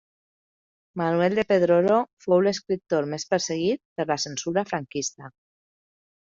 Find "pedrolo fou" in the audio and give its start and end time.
1.51-2.41